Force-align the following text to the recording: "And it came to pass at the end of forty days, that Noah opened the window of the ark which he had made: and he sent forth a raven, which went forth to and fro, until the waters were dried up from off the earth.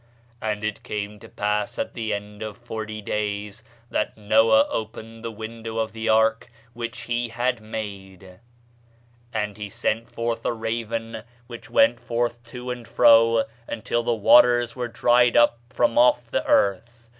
"And 0.41 0.63
it 0.63 0.81
came 0.81 1.19
to 1.19 1.29
pass 1.29 1.77
at 1.77 1.93
the 1.93 2.11
end 2.11 2.41
of 2.41 2.57
forty 2.57 3.03
days, 3.03 3.63
that 3.91 4.17
Noah 4.17 4.65
opened 4.71 5.23
the 5.23 5.29
window 5.29 5.77
of 5.77 5.91
the 5.91 6.09
ark 6.09 6.49
which 6.73 7.01
he 7.01 7.29
had 7.29 7.61
made: 7.61 8.39
and 9.31 9.57
he 9.57 9.69
sent 9.69 10.09
forth 10.09 10.43
a 10.43 10.53
raven, 10.53 11.21
which 11.45 11.69
went 11.69 11.99
forth 11.99 12.43
to 12.45 12.71
and 12.71 12.87
fro, 12.87 13.43
until 13.67 14.01
the 14.01 14.11
waters 14.15 14.75
were 14.75 14.87
dried 14.87 15.37
up 15.37 15.59
from 15.69 15.99
off 15.99 16.31
the 16.31 16.43
earth. 16.47 17.07